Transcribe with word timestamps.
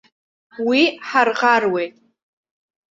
Уи 0.67 0.81
ҳарӷаруеит. 1.09 1.95